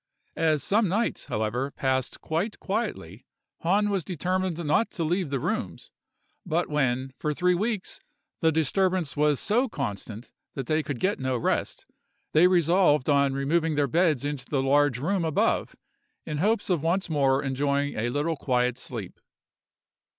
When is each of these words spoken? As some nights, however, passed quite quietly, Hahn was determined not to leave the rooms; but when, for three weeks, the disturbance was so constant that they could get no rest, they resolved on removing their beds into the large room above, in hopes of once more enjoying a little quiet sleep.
As 0.39 0.63
some 0.63 0.87
nights, 0.87 1.25
however, 1.25 1.69
passed 1.69 2.21
quite 2.21 2.59
quietly, 2.59 3.27
Hahn 3.59 3.91
was 3.91 4.03
determined 4.03 4.57
not 4.65 4.89
to 4.93 5.03
leave 5.03 5.29
the 5.29 5.39
rooms; 5.39 5.91
but 6.43 6.67
when, 6.71 7.13
for 7.19 7.35
three 7.35 7.53
weeks, 7.53 7.99
the 8.39 8.51
disturbance 8.51 9.15
was 9.15 9.39
so 9.39 9.69
constant 9.69 10.31
that 10.55 10.65
they 10.65 10.81
could 10.81 10.99
get 10.99 11.19
no 11.19 11.37
rest, 11.37 11.85
they 12.31 12.47
resolved 12.47 13.09
on 13.09 13.33
removing 13.35 13.75
their 13.75 13.85
beds 13.85 14.25
into 14.25 14.47
the 14.47 14.63
large 14.63 14.97
room 14.97 15.23
above, 15.23 15.75
in 16.25 16.39
hopes 16.39 16.71
of 16.71 16.81
once 16.81 17.07
more 17.07 17.43
enjoying 17.43 17.93
a 17.95 18.09
little 18.09 18.35
quiet 18.35 18.79
sleep. 18.79 19.19